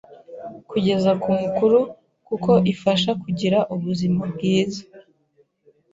kugeza 0.69 1.11
ku 1.21 1.29
mukuru 1.39 1.79
kuko 2.27 2.51
ifasha 2.73 3.11
kugira 3.23 3.57
ubuzima 3.73 4.21
bwiza. 4.31 4.81